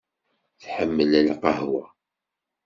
[0.61, 1.83] Tḥemmel lqahwa.